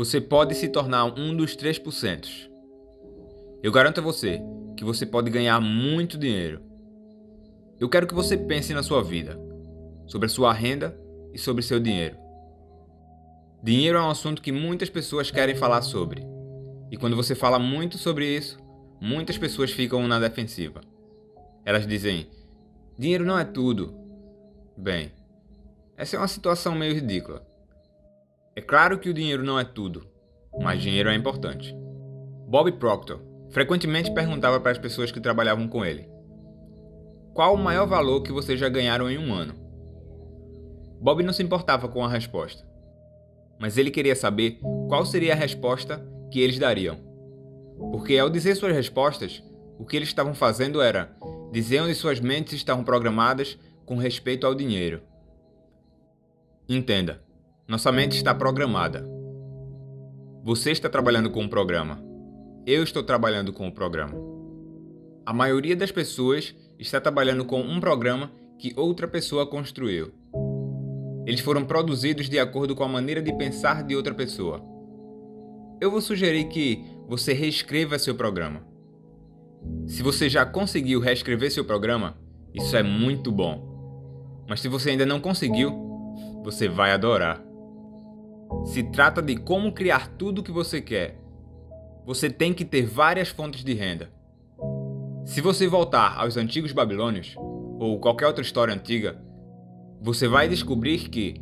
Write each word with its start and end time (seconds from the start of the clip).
Você 0.00 0.18
pode 0.18 0.54
se 0.54 0.66
tornar 0.66 1.04
um 1.04 1.36
dos 1.36 1.54
3%. 1.54 2.26
Eu 3.62 3.70
garanto 3.70 4.00
a 4.00 4.02
você 4.02 4.40
que 4.74 4.82
você 4.82 5.04
pode 5.04 5.30
ganhar 5.30 5.60
muito 5.60 6.16
dinheiro. 6.16 6.62
Eu 7.78 7.86
quero 7.86 8.06
que 8.06 8.14
você 8.14 8.34
pense 8.34 8.72
na 8.72 8.82
sua 8.82 9.02
vida, 9.02 9.38
sobre 10.06 10.24
a 10.24 10.30
sua 10.30 10.54
renda 10.54 10.98
e 11.34 11.38
sobre 11.38 11.62
seu 11.62 11.78
dinheiro. 11.78 12.16
Dinheiro 13.62 13.98
é 13.98 14.00
um 14.00 14.08
assunto 14.08 14.40
que 14.40 14.50
muitas 14.50 14.88
pessoas 14.88 15.30
querem 15.30 15.54
falar 15.54 15.82
sobre. 15.82 16.22
E 16.90 16.96
quando 16.96 17.14
você 17.14 17.34
fala 17.34 17.58
muito 17.58 17.98
sobre 17.98 18.26
isso, 18.26 18.58
muitas 19.02 19.36
pessoas 19.36 19.70
ficam 19.70 20.08
na 20.08 20.18
defensiva. 20.18 20.80
Elas 21.62 21.86
dizem: 21.86 22.26
dinheiro 22.98 23.26
não 23.26 23.38
é 23.38 23.44
tudo. 23.44 23.94
Bem, 24.78 25.12
essa 25.94 26.16
é 26.16 26.18
uma 26.18 26.26
situação 26.26 26.74
meio 26.74 26.94
ridícula. 26.94 27.49
É 28.60 28.62
claro 28.62 28.98
que 28.98 29.08
o 29.08 29.14
dinheiro 29.14 29.42
não 29.42 29.58
é 29.58 29.64
tudo, 29.64 30.06
mas 30.60 30.82
dinheiro 30.82 31.08
é 31.08 31.14
importante. 31.14 31.74
Bob 32.46 32.70
Proctor 32.72 33.18
frequentemente 33.50 34.12
perguntava 34.12 34.60
para 34.60 34.70
as 34.70 34.78
pessoas 34.78 35.10
que 35.10 35.18
trabalhavam 35.18 35.66
com 35.66 35.82
ele: 35.82 36.06
Qual 37.32 37.54
o 37.54 37.58
maior 37.58 37.86
valor 37.86 38.22
que 38.22 38.30
vocês 38.30 38.60
já 38.60 38.68
ganharam 38.68 39.10
em 39.10 39.16
um 39.16 39.32
ano? 39.32 39.54
Bob 41.00 41.22
não 41.22 41.32
se 41.32 41.42
importava 41.42 41.88
com 41.88 42.04
a 42.04 42.08
resposta 42.08 42.68
mas 43.60 43.76
ele 43.76 43.90
queria 43.90 44.16
saber 44.16 44.58
qual 44.88 45.04
seria 45.04 45.34
a 45.34 45.36
resposta 45.36 46.02
que 46.32 46.40
eles 46.40 46.58
dariam. 46.58 46.96
Porque 47.92 48.16
ao 48.16 48.30
dizer 48.30 48.54
suas 48.54 48.74
respostas, 48.74 49.42
o 49.78 49.84
que 49.84 49.94
eles 49.94 50.08
estavam 50.08 50.32
fazendo 50.32 50.80
era 50.80 51.14
dizer 51.52 51.82
onde 51.82 51.94
suas 51.94 52.20
mentes 52.20 52.54
estavam 52.54 52.82
programadas 52.82 53.58
com 53.84 53.96
respeito 53.96 54.46
ao 54.46 54.54
dinheiro. 54.54 55.02
Entenda, 56.66 57.22
nossa 57.70 57.92
mente 57.92 58.16
está 58.16 58.34
programada. 58.34 59.08
Você 60.42 60.72
está 60.72 60.88
trabalhando 60.88 61.30
com 61.30 61.42
um 61.42 61.48
programa. 61.48 62.02
Eu 62.66 62.82
estou 62.82 63.00
trabalhando 63.00 63.52
com 63.52 63.66
o 63.66 63.68
um 63.68 63.70
programa. 63.70 64.12
A 65.24 65.32
maioria 65.32 65.76
das 65.76 65.92
pessoas 65.92 66.52
está 66.80 67.00
trabalhando 67.00 67.44
com 67.44 67.60
um 67.60 67.78
programa 67.78 68.32
que 68.58 68.74
outra 68.76 69.06
pessoa 69.06 69.46
construiu. 69.46 70.12
Eles 71.24 71.38
foram 71.38 71.64
produzidos 71.64 72.28
de 72.28 72.40
acordo 72.40 72.74
com 72.74 72.82
a 72.82 72.88
maneira 72.88 73.22
de 73.22 73.32
pensar 73.34 73.84
de 73.84 73.94
outra 73.94 74.14
pessoa. 74.14 74.60
Eu 75.80 75.92
vou 75.92 76.00
sugerir 76.00 76.48
que 76.48 76.84
você 77.06 77.32
reescreva 77.32 78.00
seu 78.00 78.16
programa. 78.16 78.66
Se 79.86 80.02
você 80.02 80.28
já 80.28 80.44
conseguiu 80.44 80.98
reescrever 80.98 81.52
seu 81.52 81.64
programa, 81.64 82.18
isso 82.52 82.76
é 82.76 82.82
muito 82.82 83.30
bom. 83.30 84.42
Mas 84.48 84.58
se 84.58 84.66
você 84.66 84.90
ainda 84.90 85.06
não 85.06 85.20
conseguiu, 85.20 85.70
você 86.42 86.68
vai 86.68 86.90
adorar. 86.90 87.48
Se 88.64 88.82
trata 88.82 89.22
de 89.22 89.36
como 89.36 89.72
criar 89.72 90.08
tudo 90.16 90.40
o 90.40 90.42
que 90.42 90.52
você 90.52 90.80
quer. 90.80 91.18
Você 92.04 92.28
tem 92.28 92.52
que 92.52 92.64
ter 92.64 92.82
várias 92.82 93.28
fontes 93.28 93.62
de 93.62 93.74
renda. 93.74 94.10
Se 95.24 95.40
você 95.40 95.66
voltar 95.66 96.18
aos 96.18 96.36
antigos 96.36 96.72
babilônios, 96.72 97.36
ou 97.78 97.98
qualquer 97.98 98.26
outra 98.26 98.42
história 98.42 98.74
antiga, 98.74 99.20
você 100.00 100.26
vai 100.26 100.48
descobrir 100.48 101.08
que 101.08 101.40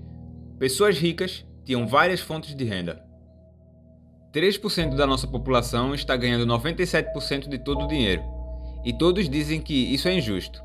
pessoas 0.58 0.98
ricas 0.98 1.46
tinham 1.64 1.86
várias 1.86 2.20
fontes 2.20 2.54
de 2.54 2.64
renda. 2.64 3.02
3% 4.32 4.94
da 4.94 5.06
nossa 5.06 5.26
população 5.26 5.94
está 5.94 6.16
ganhando 6.16 6.46
97% 6.46 7.48
de 7.48 7.58
todo 7.58 7.84
o 7.84 7.88
dinheiro, 7.88 8.22
e 8.84 8.92
todos 8.92 9.28
dizem 9.28 9.60
que 9.60 9.74
isso 9.74 10.06
é 10.06 10.14
injusto. 10.14 10.62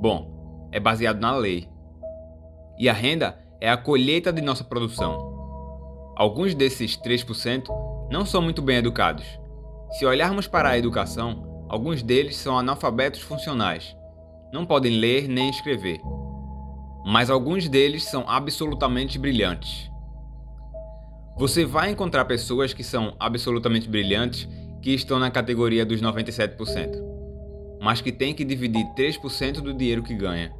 Bom, 0.00 0.68
é 0.72 0.80
baseado 0.80 1.20
na 1.20 1.34
lei. 1.36 1.68
E 2.78 2.88
a 2.88 2.92
renda 2.92 3.38
é 3.60 3.70
a 3.70 3.76
colheita 3.76 4.32
de 4.32 4.42
nossa 4.42 4.64
produção. 4.64 5.33
Alguns 6.16 6.54
desses 6.54 6.96
3% 6.96 7.64
não 8.10 8.24
são 8.24 8.40
muito 8.40 8.62
bem 8.62 8.76
educados. 8.76 9.24
Se 9.98 10.06
olharmos 10.06 10.46
para 10.46 10.70
a 10.70 10.78
educação, 10.78 11.66
alguns 11.68 12.02
deles 12.02 12.36
são 12.36 12.58
analfabetos 12.58 13.20
funcionais. 13.20 13.96
Não 14.52 14.64
podem 14.64 14.96
ler 14.96 15.28
nem 15.28 15.50
escrever 15.50 16.00
mas 17.04 17.28
alguns 17.28 17.68
deles 17.68 18.04
são 18.04 18.24
absolutamente 18.26 19.18
brilhantes. 19.18 19.90
Você 21.36 21.64
vai 21.64 21.90
encontrar 21.90 22.24
pessoas 22.24 22.72
que 22.72 22.82
são 22.82 23.14
absolutamente 23.20 23.88
brilhantes 23.88 24.48
que 24.80 24.94
estão 24.94 25.18
na 25.18 25.30
categoria 25.30 25.84
dos 25.84 26.00
97%, 26.00 26.96
mas 27.80 28.00
que 28.00 28.10
têm 28.10 28.32
que 28.32 28.44
dividir 28.44 28.86
3% 28.96 29.60
do 29.60 29.74
dinheiro 29.74 30.02
que 30.02 30.14
ganha. 30.14 30.54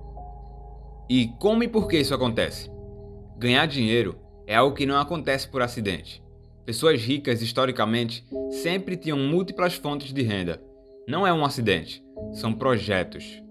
E 1.08 1.28
como 1.38 1.62
e 1.62 1.68
por 1.68 1.88
que 1.88 1.98
isso 1.98 2.14
acontece? 2.14 2.70
Ganhar 3.38 3.66
dinheiro 3.66 4.18
é 4.46 4.54
algo 4.54 4.76
que 4.76 4.86
não 4.86 4.98
acontece 4.98 5.48
por 5.48 5.62
acidente. 5.62 6.22
Pessoas 6.64 7.00
ricas, 7.02 7.42
historicamente, 7.42 8.24
sempre 8.62 8.96
tinham 8.96 9.18
múltiplas 9.18 9.74
fontes 9.74 10.12
de 10.12 10.22
renda. 10.22 10.62
Não 11.06 11.26
é 11.26 11.32
um 11.32 11.44
acidente, 11.44 12.02
são 12.32 12.52
projetos. 12.52 13.42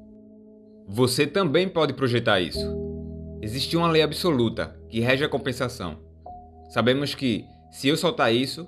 Você 0.88 1.28
também 1.28 1.70
pode 1.70 1.94
projetar 1.94 2.42
isso. 2.42 2.76
Existe 3.42 3.78
uma 3.78 3.90
lei 3.90 4.02
absoluta 4.02 4.80
que 4.90 5.00
rege 5.00 5.24
a 5.24 5.30
compensação. 5.30 6.00
Sabemos 6.70 7.14
que 7.14 7.46
se 7.72 7.88
eu 7.88 7.98
soltar 7.98 8.34
isso, 8.34 8.68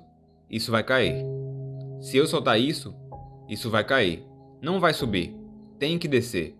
isso 0.50 0.70
vai 0.70 0.84
cair. 0.84 1.24
Se 2.00 2.16
eu 2.16 2.26
soltar 2.26 2.60
isso, 2.60 2.94
isso 3.48 3.70
vai 3.70 3.84
cair. 3.84 4.24
Não 4.60 4.78
vai 4.78 4.92
subir. 4.92 5.34
Tem 5.78 5.98
que 5.98 6.06
descer. 6.06 6.56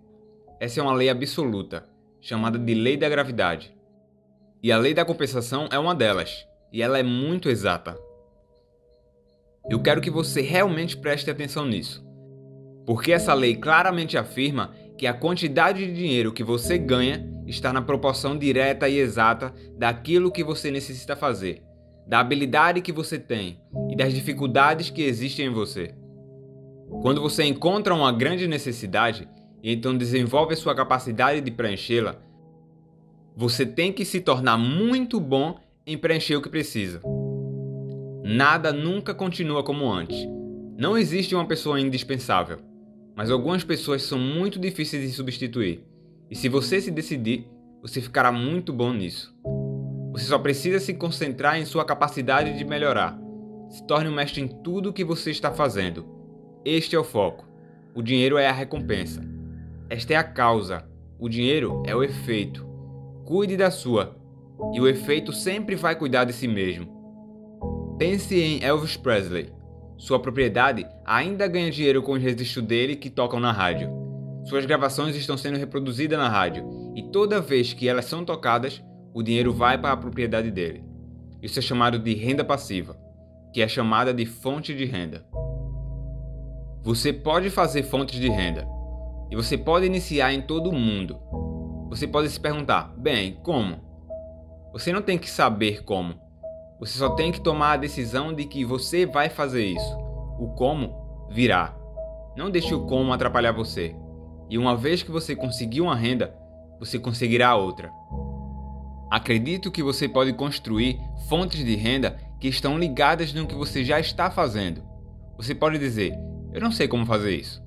Essa 0.59 0.81
é 0.81 0.83
uma 0.83 0.95
lei 0.95 1.09
absoluta, 1.09 1.87
chamada 2.21 2.59
de 2.59 2.75
lei 2.75 2.97
da 2.97 3.09
gravidade. 3.09 3.76
E 4.63 4.73
a 4.73 4.79
lei 4.79 4.95
da 4.95 5.05
compensação 5.05 5.69
é 5.71 5.79
uma 5.79 5.95
delas, 5.95 6.47
e 6.73 6.83
ela 6.83 6.99
é 6.99 7.03
muito 7.03 7.49
exata. 7.49 7.97
Eu 9.69 9.81
quero 9.83 10.01
que 10.01 10.11
você 10.11 10.41
realmente 10.41 10.97
preste 10.97 11.31
atenção 11.31 11.67
nisso, 11.67 12.05
porque 12.87 13.13
essa 13.13 13.35
lei 13.35 13.57
claramente 13.57 14.17
afirma 14.17 14.73
que 14.97 15.07
a 15.07 15.13
quantidade 15.13 15.85
de 15.85 15.93
dinheiro 15.93 16.33
que 16.33 16.45
você 16.45 16.79
ganha 16.79 17.29
está 17.47 17.73
na 17.73 17.83
proporção 17.83 18.37
direta 18.37 18.89
e 18.89 18.99
exata 18.99 19.53
daquilo 19.77 20.33
que 20.33 20.43
você 20.43 20.71
necessita 20.71 21.15
fazer, 21.15 21.63
da 22.07 22.21
habilidade 22.21 22.81
que 22.81 22.93
você 22.93 23.19
tem 23.19 23.61
e 23.91 23.97
das 23.97 24.15
dificuldades 24.15 24.89
que 24.89 25.03
existem 25.03 25.47
em 25.47 25.53
você. 25.53 25.95
Quando 27.03 27.21
você 27.21 27.45
encontra 27.45 27.95
uma 27.95 28.13
grande 28.13 28.47
necessidade 28.47 29.29
e 29.63 29.73
então 29.73 29.97
desenvolve 29.97 30.55
sua 30.57 30.75
capacidade 30.75 31.41
de 31.41 31.51
preenchê-la, 31.51 32.17
você 33.39 33.67
tem 33.67 33.93
que 33.93 34.03
se 34.03 34.19
tornar 34.19 34.57
muito 34.57 35.21
bom 35.21 35.61
em 35.87 35.99
preencher 35.99 36.37
o 36.37 36.41
que 36.41 36.49
precisa. 36.49 37.03
Nada 38.25 38.73
nunca 38.73 39.15
continua 39.15 39.63
como 39.63 39.93
antes. 39.93 40.27
Não 40.79 40.97
existe 40.97 41.35
uma 41.35 41.47
pessoa 41.47 41.79
indispensável, 41.79 42.61
mas 43.15 43.31
algumas 43.31 43.63
pessoas 43.63 44.03
são 44.03 44.19
muito 44.19 44.59
difíceis 44.59 45.03
de 45.07 45.15
substituir. 45.15 45.85
E 46.31 46.35
se 46.35 46.49
você 46.49 46.81
se 46.81 46.91
decidir, 46.91 47.47
você 47.83 48.01
ficará 48.01 48.33
muito 48.33 48.73
bom 48.73 48.95
nisso. 48.95 49.37
Você 50.13 50.25
só 50.25 50.39
precisa 50.39 50.81
se 50.81 50.95
concentrar 50.95 51.61
em 51.61 51.67
sua 51.67 51.85
capacidade 51.85 52.57
de 52.57 52.65
melhorar. 52.65 53.21
Se 53.69 53.87
torne 53.87 54.09
um 54.09 54.15
mestre 54.15 54.41
em 54.41 54.49
tudo 54.49 54.89
o 54.89 54.93
que 54.95 55.05
você 55.05 55.31
está 55.31 55.53
fazendo. 55.53 56.07
Este 56.65 56.97
é 56.97 56.99
o 56.99 57.05
foco. 57.05 57.47
O 57.95 58.01
dinheiro 58.01 58.39
é 58.39 58.49
a 58.49 58.53
recompensa. 58.53 59.23
Esta 59.91 60.15
é 60.15 60.17
a 60.17 60.25
causa. 60.25 60.89
O 61.19 61.29
dinheiro 61.29 61.83
é 61.87 61.95
o 61.95 62.03
efeito. 62.03 62.66
Cuide 63.27 63.57
da 63.57 63.73
sua. 63.73 64.17
E 64.73 64.81
o 64.81 64.87
efeito 64.87 65.33
sempre 65.33 65.75
vai 65.75 65.97
cuidar 65.97 66.23
de 66.23 66.33
si 66.33 66.47
mesmo. 66.47 66.87
Pense 67.99 68.41
em 68.41 68.63
Elvis 68.63 68.97
Presley. 68.97 69.53
Sua 69.99 70.21
propriedade 70.21 70.87
ainda 71.05 71.49
ganha 71.49 71.69
dinheiro 71.69 72.05
com 72.05 72.13
os 72.13 72.23
registros 72.23 72.65
dele 72.65 72.95
que 72.95 73.11
tocam 73.11 73.41
na 73.41 73.51
rádio. 73.51 73.91
Suas 74.45 74.65
gravações 74.65 75.17
estão 75.17 75.37
sendo 75.37 75.59
reproduzidas 75.59 76.17
na 76.17 76.29
rádio 76.29 76.93
e 76.95 77.03
toda 77.03 77.41
vez 77.41 77.73
que 77.73 77.89
elas 77.89 78.05
são 78.05 78.25
tocadas, 78.25 78.81
o 79.13 79.25
dinheiro 79.25 79.53
vai 79.53 79.77
para 79.77 79.91
a 79.91 79.97
propriedade 79.97 80.53
dele. 80.53 80.85
Isso 81.43 81.59
é 81.59 81.63
chamado 81.63 81.99
de 81.99 82.15
renda 82.15 82.45
passiva, 82.45 82.97
que 83.53 83.61
é 83.61 83.67
chamada 83.67 84.15
de 84.15 84.25
fonte 84.25 84.73
de 84.73 84.85
renda. 84.85 85.27
Você 86.85 87.13
pode 87.13 87.51
fazer 87.51 87.83
fontes 87.83 88.21
de 88.21 88.29
renda 88.29 88.65
e 89.33 89.35
você 89.35 89.59
pode 89.59 89.85
iniciar 89.85 90.33
em 90.33 90.43
todo 90.43 90.71
o 90.71 90.75
mundo. 90.75 91.19
Você 91.89 92.07
pode 92.07 92.29
se 92.29 92.39
perguntar: 92.39 92.93
bem, 92.97 93.39
como? 93.43 93.77
Você 94.73 94.93
não 94.93 95.03
tem 95.03 95.19
que 95.19 95.31
saber 95.31 95.85
como. 95.85 96.15
Você 96.79 96.99
só 96.99 97.11
tem 97.11 97.33
que 97.33 97.41
tomar 97.41 97.73
a 97.73 97.77
decisão 97.77 98.35
de 98.35 98.45
que 98.45 98.65
você 98.65 99.07
vai 99.07 99.31
fazer 99.31 99.65
isso. 99.65 99.97
O 100.39 100.53
como 100.55 101.29
virá. 101.31 101.75
Não 102.37 102.51
deixe 102.51 102.75
o 102.75 102.85
como 102.85 103.13
atrapalhar 103.13 103.53
você. 103.53 103.97
E 104.51 104.59
uma 104.59 104.77
vez 104.77 105.03
que 105.03 105.11
você 105.11 105.35
conseguir 105.35 105.81
uma 105.81 105.97
renda, 105.97 106.37
você 106.79 106.99
conseguirá 106.99 107.57
outra. 107.57 107.91
Acredito 109.11 109.71
que 109.71 109.83
você 109.83 110.09
pode 110.09 110.33
construir 110.35 111.01
fontes 111.29 111.65
de 111.65 111.75
renda 111.75 112.19
que 112.39 112.49
estão 112.49 112.79
ligadas 112.79 113.33
no 113.33 113.47
que 113.47 113.55
você 113.55 113.83
já 113.83 113.99
está 113.99 114.31
fazendo. 114.31 114.83
Você 115.39 115.55
pode 115.55 115.79
dizer: 115.79 116.13
Eu 116.53 116.61
não 116.61 116.71
sei 116.71 116.87
como 116.87 117.07
fazer 117.07 117.35
isso. 117.35 117.65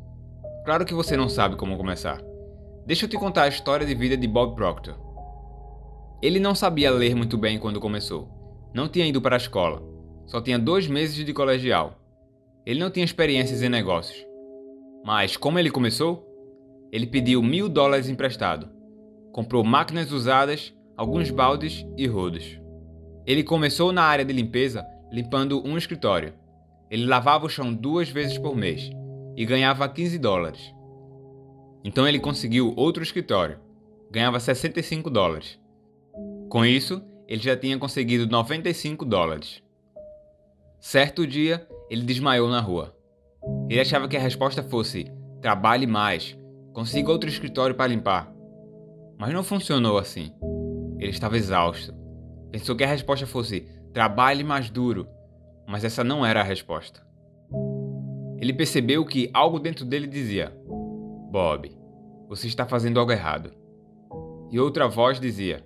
Claro 0.65 0.85
que 0.85 0.93
você 0.93 1.17
não 1.17 1.29
sabe 1.29 1.55
como 1.55 1.77
começar. 1.77 2.28
Deixa 2.89 3.05
eu 3.05 3.09
te 3.09 3.17
contar 3.17 3.43
a 3.43 3.47
história 3.47 3.85
de 3.85 3.93
vida 3.93 4.17
de 4.17 4.27
Bob 4.27 4.55
Proctor. 4.55 4.95
Ele 6.23 6.39
não 6.39 6.55
sabia 6.55 6.89
ler 6.89 7.13
muito 7.13 7.37
bem 7.37 7.59
quando 7.59 7.79
começou, 7.79 8.27
Não 8.73 8.89
tinha 8.89 9.05
ido 9.05 9.21
para 9.21 9.35
a 9.35 9.37
escola. 9.37 9.83
Só 10.25 10.41
tinha 10.41 10.57
dois 10.57 10.87
meses 10.87 11.15
de 11.23 11.31
colegial. 11.31 11.99
Ele 12.65 12.79
não 12.79 12.89
tinha 12.89 13.05
experiências 13.05 13.61
em 13.61 13.69
negócios. 13.69 14.25
Mas 15.05 15.37
como 15.37 15.59
ele 15.59 15.69
começou? 15.69 16.27
Ele 16.91 17.05
pediu 17.05 17.43
mil 17.43 17.69
dólares 17.69 18.09
emprestado. 18.09 18.67
Comprou 19.31 19.63
máquinas 19.63 20.11
usadas, 20.11 20.73
alguns 20.97 21.29
baldes 21.29 21.85
e 21.95 22.07
rodos. 22.07 22.59
Ele 23.23 23.43
começou 23.43 23.91
na 23.91 24.01
área 24.01 24.25
de 24.25 24.33
limpeza 24.33 24.83
limpando 25.11 25.63
um 25.63 25.77
escritório. 25.77 26.33
Ele 26.89 27.05
lavava 27.05 27.45
o 27.45 27.49
chão 27.49 27.71
duas 27.71 28.09
vezes 28.09 28.39
por 28.39 28.55
mês 28.55 28.89
e 29.37 29.45
ganhava 29.45 29.87
15 29.87 30.17
dólares. 30.17 30.78
Então 31.83 32.07
ele 32.07 32.19
conseguiu 32.19 32.73
outro 32.75 33.01
escritório, 33.01 33.59
ganhava 34.11 34.39
65 34.39 35.09
dólares. 35.09 35.59
Com 36.49 36.65
isso, 36.65 37.01
ele 37.27 37.41
já 37.41 37.55
tinha 37.55 37.77
conseguido 37.77 38.27
95 38.27 39.05
dólares. 39.05 39.61
Certo 40.79 41.27
dia, 41.27 41.67
ele 41.89 42.03
desmaiou 42.03 42.49
na 42.49 42.59
rua. 42.59 42.95
Ele 43.69 43.79
achava 43.79 44.07
que 44.07 44.17
a 44.17 44.19
resposta 44.19 44.63
fosse: 44.63 45.11
trabalhe 45.41 45.85
mais, 45.85 46.37
consiga 46.73 47.11
outro 47.11 47.29
escritório 47.29 47.75
para 47.75 47.87
limpar. 47.87 48.33
Mas 49.17 49.33
não 49.33 49.43
funcionou 49.43 49.97
assim. 49.97 50.31
Ele 50.97 51.11
estava 51.11 51.37
exausto. 51.37 51.93
Pensou 52.51 52.75
que 52.75 52.83
a 52.83 52.87
resposta 52.87 53.27
fosse: 53.27 53.67
trabalhe 53.93 54.43
mais 54.43 54.69
duro, 54.69 55.07
mas 55.67 55.83
essa 55.83 56.03
não 56.03 56.25
era 56.25 56.41
a 56.41 56.43
resposta. 56.43 57.05
Ele 58.39 58.53
percebeu 58.53 59.05
que 59.05 59.29
algo 59.33 59.59
dentro 59.59 59.85
dele 59.85 60.07
dizia: 60.07 60.51
Bob, 61.29 61.71
você 62.27 62.47
está 62.47 62.65
fazendo 62.65 62.99
algo 62.99 63.11
errado. 63.11 63.51
E 64.51 64.59
outra 64.59 64.87
voz 64.87 65.19
dizia: 65.19 65.63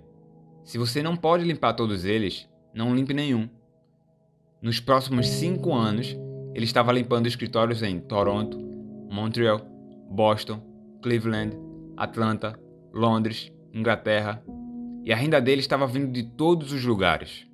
Se 0.62 0.76
você 0.76 1.02
não 1.02 1.16
pode 1.16 1.44
limpar 1.44 1.72
todos 1.72 2.04
eles, 2.04 2.46
não 2.74 2.94
limpe 2.94 3.14
nenhum. 3.14 3.48
Nos 4.60 4.78
próximos 4.78 5.26
cinco 5.26 5.72
anos, 5.72 6.16
ele 6.54 6.66
estava 6.66 6.92
limpando 6.92 7.26
escritórios 7.26 7.82
em 7.82 7.98
Toronto, 7.98 8.58
Montreal, 9.10 9.60
Boston, 10.10 10.60
Cleveland, 11.02 11.56
Atlanta, 11.96 12.58
Londres, 12.92 13.50
Inglaterra, 13.72 14.44
e 15.02 15.12
a 15.12 15.16
renda 15.16 15.40
dele 15.40 15.60
estava 15.60 15.86
vindo 15.86 16.12
de 16.12 16.22
todos 16.22 16.72
os 16.72 16.84
lugares. 16.84 17.46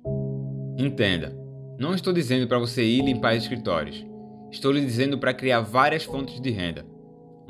Entenda, 0.77 1.37
não 1.79 1.95
estou 1.95 2.11
dizendo 2.11 2.47
para 2.47 2.59
você 2.59 2.83
ir 2.83 3.03
limpar 3.03 3.35
escritórios. 3.35 4.05
Estou 4.51 4.71
lhe 4.71 4.81
dizendo 4.81 5.17
para 5.17 5.33
criar 5.33 5.61
várias 5.61 6.03
fontes 6.03 6.41
de 6.41 6.49
renda. 6.49 6.90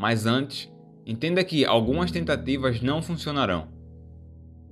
Mas 0.01 0.25
antes, 0.25 0.67
entenda 1.05 1.43
que 1.43 1.63
algumas 1.63 2.09
tentativas 2.09 2.81
não 2.81 3.03
funcionarão. 3.03 3.67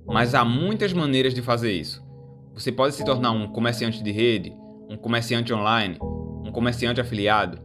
Mas 0.04 0.34
há 0.34 0.44
muitas 0.44 0.92
maneiras 0.92 1.32
de 1.32 1.40
fazer 1.40 1.70
isso. 1.70 2.04
Você 2.52 2.72
pode 2.72 2.96
se 2.96 3.04
tornar 3.04 3.30
um 3.30 3.46
comerciante 3.46 4.02
de 4.02 4.10
rede, 4.10 4.52
um 4.88 4.96
comerciante 4.96 5.54
online, 5.54 5.98
um 6.02 6.50
comerciante 6.50 7.00
afiliado. 7.00 7.60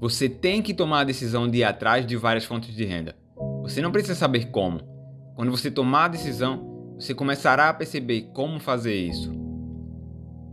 Você 0.00 0.28
tem 0.28 0.60
que 0.60 0.74
tomar 0.74 1.02
a 1.02 1.04
decisão 1.04 1.48
de 1.48 1.58
ir 1.58 1.64
atrás 1.64 2.04
de 2.04 2.16
várias 2.16 2.44
fontes 2.44 2.74
de 2.74 2.84
renda. 2.84 3.14
Você 3.62 3.80
não 3.80 3.92
precisa 3.92 4.16
saber 4.16 4.46
como. 4.46 4.80
Quando 5.36 5.52
você 5.52 5.70
tomar 5.70 6.06
a 6.06 6.08
decisão, 6.08 6.96
você 6.98 7.14
começará 7.14 7.68
a 7.68 7.74
perceber 7.74 8.32
como 8.34 8.58
fazer 8.58 8.96
isso. 8.96 9.32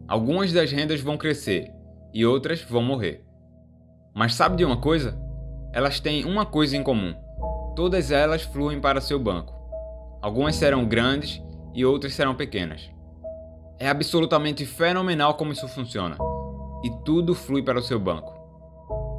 Algumas 0.08 0.54
das 0.54 0.72
rendas 0.72 1.02
vão 1.02 1.18
crescer, 1.18 1.72
e 2.14 2.24
outras 2.24 2.62
vão 2.62 2.84
morrer. 2.84 3.26
Mas 4.14 4.36
sabe 4.36 4.56
de 4.58 4.64
uma 4.64 4.78
coisa? 4.78 5.25
Elas 5.76 6.00
têm 6.00 6.24
uma 6.24 6.46
coisa 6.46 6.78
em 6.78 6.82
comum: 6.82 7.14
todas 7.76 8.10
elas 8.10 8.44
fluem 8.44 8.80
para 8.80 9.02
seu 9.02 9.20
banco. 9.20 9.54
Algumas 10.22 10.56
serão 10.56 10.86
grandes 10.86 11.44
e 11.74 11.84
outras 11.84 12.14
serão 12.14 12.34
pequenas. 12.34 12.90
É 13.78 13.90
absolutamente 13.90 14.66
fenomenal 14.66 15.34
como 15.34 15.52
isso 15.52 15.68
funciona, 15.68 16.18
e 16.82 16.90
tudo 17.04 17.36
flui 17.36 17.62
para 17.62 17.78
o 17.78 17.84
seu 17.84 18.00
banco. 18.00 18.34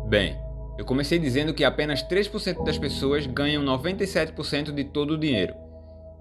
Bem, 0.09 0.41
eu 0.79 0.85
comecei 0.87 1.19
dizendo 1.19 1.53
que 1.53 1.63
apenas 1.63 2.03
3% 2.03 2.65
das 2.65 2.79
pessoas 2.79 3.27
ganham 3.27 3.63
97% 3.63 4.73
de 4.73 4.85
todo 4.85 5.11
o 5.11 5.19
dinheiro. 5.19 5.55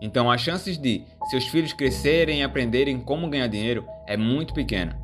Então 0.02 0.30
as 0.30 0.42
chances 0.42 0.78
de 0.78 1.06
seus 1.30 1.48
filhos 1.48 1.72
crescerem 1.72 2.42
e 2.42 2.44
aprenderem 2.44 3.00
como 3.00 3.30
ganhar 3.30 3.48
dinheiro 3.48 3.86
é 4.06 4.18
muito 4.18 4.54
pequena. 4.54 5.00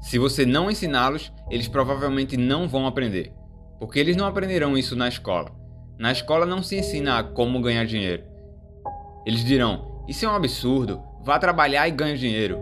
Se 0.00 0.18
você 0.18 0.46
não 0.46 0.70
ensiná-los, 0.70 1.30
eles 1.50 1.68
provavelmente 1.68 2.34
não 2.38 2.66
vão 2.66 2.86
aprender, 2.86 3.34
porque 3.78 3.98
eles 3.98 4.16
não 4.16 4.26
aprenderão 4.26 4.76
isso 4.76 4.96
na 4.96 5.08
escola. 5.08 5.50
Na 5.98 6.10
escola 6.10 6.44
não 6.44 6.62
se 6.62 6.76
ensina 6.76 7.22
como 7.22 7.60
ganhar 7.60 7.86
dinheiro. 7.86 8.24
Eles 9.26 9.44
dirão: 9.44 10.04
Isso 10.08 10.24
é 10.24 10.28
um 10.28 10.34
absurdo, 10.34 11.02
vá 11.22 11.38
trabalhar 11.38 11.88
e 11.88 11.92
ganhe 11.92 12.18
dinheiro. 12.18 12.58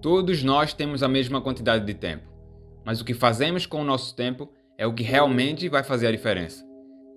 Todos 0.00 0.42
nós 0.42 0.72
temos 0.72 1.02
a 1.02 1.08
mesma 1.08 1.40
quantidade 1.40 1.84
de 1.84 1.94
tempo, 1.94 2.24
mas 2.84 3.00
o 3.00 3.04
que 3.04 3.12
fazemos 3.12 3.66
com 3.66 3.80
o 3.82 3.84
nosso 3.84 4.16
tempo 4.16 4.50
é 4.78 4.86
o 4.86 4.94
que 4.94 5.02
realmente 5.02 5.68
vai 5.68 5.84
fazer 5.84 6.06
a 6.06 6.12
diferença. 6.12 6.64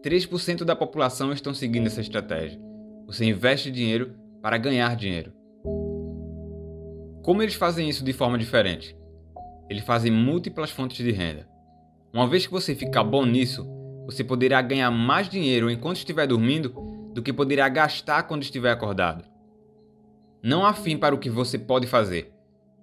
3% 0.03 0.65
da 0.65 0.75
população 0.75 1.31
estão 1.31 1.53
seguindo 1.53 1.87
essa 1.87 2.01
estratégia. 2.01 2.59
Você 3.07 3.23
investe 3.23 3.71
dinheiro 3.71 4.13
para 4.41 4.57
ganhar 4.57 4.97
dinheiro. 4.97 5.31
Como 7.23 7.41
eles 7.41 7.53
fazem 7.53 7.87
isso 7.87 8.03
de 8.03 8.11
forma 8.11 8.37
diferente? 8.37 8.97
Eles 9.69 9.85
fazem 9.85 10.11
múltiplas 10.11 10.69
fontes 10.69 10.97
de 10.97 11.11
renda. 11.11 11.47
Uma 12.13 12.27
vez 12.27 12.45
que 12.45 12.53
você 12.53 12.75
ficar 12.75 13.03
bom 13.03 13.25
nisso, 13.25 13.67
você 14.05 14.23
poderá 14.23 14.61
ganhar 14.61 14.91
mais 14.91 15.27
dinheiro 15.27 15.71
enquanto 15.71 15.97
estiver 15.97 16.27
dormindo 16.27 16.69
do 17.11 17.23
que 17.23 17.33
poderá 17.33 17.67
gastar 17.67 18.21
quando 18.23 18.43
estiver 18.43 18.71
acordado. 18.71 19.25
Não 20.43 20.63
há 20.63 20.75
fim 20.75 20.95
para 20.95 21.15
o 21.15 21.17
que 21.17 21.27
você 21.27 21.57
pode 21.57 21.87
fazer, 21.87 22.31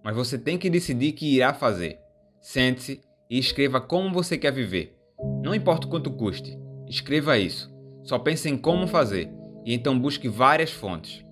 mas 0.03 0.17
você 0.17 0.37
tem 0.37 0.59
que 0.59 0.69
decidir 0.69 1.13
que 1.13 1.37
irá 1.37 1.55
fazer. 1.55 2.01
Sente-se 2.41 3.03
e 3.31 3.39
escreva 3.39 3.81
como 3.81 4.13
você 4.13 4.37
quer 4.37 4.51
viver. 4.51 4.99
Não 5.45 5.55
importa 5.55 5.87
quanto 5.87 6.11
custe, 6.11 6.59
escreva 6.89 7.39
isso. 7.39 7.73
Só 8.03 8.19
pense 8.19 8.49
em 8.49 8.59
como 8.59 8.89
fazer 8.89 9.31
e 9.65 9.73
então 9.73 9.97
busque 9.97 10.27
várias 10.27 10.73
fontes. 10.73 11.25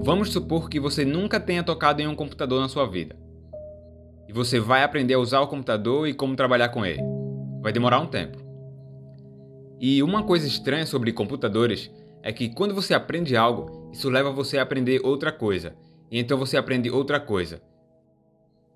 Vamos 0.00 0.32
supor 0.32 0.68
que 0.68 0.80
você 0.80 1.04
nunca 1.04 1.38
tenha 1.38 1.62
tocado 1.62 2.02
em 2.02 2.08
um 2.08 2.16
computador 2.16 2.60
na 2.60 2.68
sua 2.68 2.90
vida. 2.90 3.16
E 4.28 4.32
você 4.32 4.60
vai 4.60 4.82
aprender 4.84 5.14
a 5.14 5.18
usar 5.18 5.40
o 5.40 5.48
computador 5.48 6.06
e 6.06 6.12
como 6.12 6.36
trabalhar 6.36 6.68
com 6.68 6.84
ele. 6.84 7.02
Vai 7.62 7.72
demorar 7.72 7.98
um 7.98 8.06
tempo. 8.06 8.38
E 9.80 10.02
uma 10.02 10.22
coisa 10.22 10.46
estranha 10.46 10.84
sobre 10.84 11.12
computadores 11.12 11.90
é 12.22 12.32
que 12.32 12.48
quando 12.48 12.74
você 12.74 12.92
aprende 12.92 13.36
algo, 13.36 13.90
isso 13.92 14.10
leva 14.10 14.30
você 14.30 14.58
a 14.58 14.62
aprender 14.62 15.00
outra 15.02 15.32
coisa. 15.32 15.74
E 16.10 16.18
então 16.18 16.36
você 16.36 16.56
aprende 16.56 16.90
outra 16.90 17.18
coisa. 17.18 17.62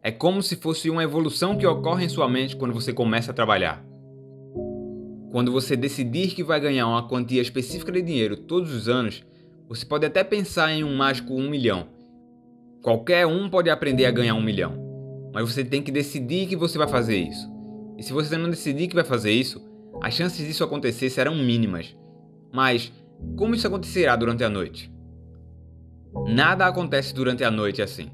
É 0.02 0.10
como 0.10 0.42
se 0.42 0.56
fosse 0.56 0.88
uma 0.88 1.04
evolução 1.04 1.56
que 1.56 1.66
ocorre 1.66 2.06
em 2.06 2.08
sua 2.08 2.28
mente 2.28 2.56
quando 2.56 2.72
você 2.72 2.92
começa 2.92 3.30
a 3.30 3.34
trabalhar. 3.34 3.84
Quando 5.30 5.52
você 5.52 5.76
decidir 5.76 6.34
que 6.34 6.42
vai 6.42 6.60
ganhar 6.60 6.86
uma 6.86 7.08
quantia 7.08 7.40
específica 7.40 7.92
de 7.92 8.02
dinheiro 8.02 8.36
todos 8.36 8.72
os 8.72 8.88
anos, 8.88 9.24
você 9.68 9.86
pode 9.86 10.04
até 10.04 10.24
pensar 10.24 10.72
em 10.72 10.82
um 10.82 10.96
mágico 10.96 11.34
1 11.34 11.48
milhão. 11.48 11.86
Qualquer 12.82 13.26
um 13.26 13.48
pode 13.48 13.70
aprender 13.70 14.06
a 14.06 14.10
ganhar 14.10 14.34
um 14.34 14.42
milhão. 14.42 14.81
Mas 15.32 15.50
você 15.50 15.64
tem 15.64 15.82
que 15.82 15.90
decidir 15.90 16.46
que 16.46 16.56
você 16.56 16.76
vai 16.76 16.88
fazer 16.88 17.16
isso. 17.16 17.50
E 17.96 18.02
se 18.02 18.12
você 18.12 18.36
não 18.36 18.50
decidir 18.50 18.88
que 18.88 18.94
vai 18.94 19.04
fazer 19.04 19.32
isso, 19.32 19.62
as 20.02 20.14
chances 20.14 20.46
disso 20.46 20.64
acontecer 20.64 21.08
serão 21.10 21.34
mínimas. 21.34 21.96
Mas 22.52 22.92
como 23.36 23.54
isso 23.54 23.66
acontecerá 23.66 24.16
durante 24.16 24.44
a 24.44 24.48
noite? 24.48 24.92
Nada 26.26 26.66
acontece 26.66 27.14
durante 27.14 27.44
a 27.44 27.50
noite 27.50 27.80
assim. 27.80 28.10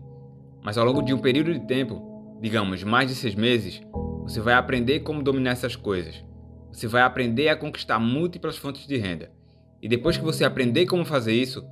Mas 0.63 0.79
ao 0.79 0.85
longo 0.85 1.03
de 1.03 1.13
um 1.13 1.19
período 1.19 1.53
de 1.53 1.67
tempo, 1.67 2.39
digamos 2.41 2.83
mais 2.85 3.09
de 3.09 3.15
seis 3.15 3.35
meses, 3.35 3.81
você 4.23 4.41
vai 4.41 4.55
aprender 4.55 5.01
como 5.01 5.23
dominar 5.23 5.53
essas 5.53 5.75
coisas. 5.75 6.25
Você 6.73 6.87
vai 6.87 7.03
aprender 7.03 7.49
a 7.49 7.57
conquistar 7.57 7.99
múltiplas 7.99 8.57
fontes 8.57 8.87
de 8.87 8.97
renda. 8.97 9.33
E 9.81 9.89
depois 9.89 10.17
que 10.17 10.25
você 10.25 10.45
aprender 10.45 10.87
como 10.87 11.05
fazer 11.05 11.33
isso, 11.33 11.65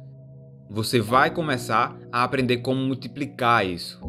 você 0.69 1.01
vai 1.01 1.31
começar 1.31 1.97
a 2.11 2.25
aprender 2.25 2.59
como 2.59 2.81
multiplicar 2.81 3.67
isso. 3.67 4.01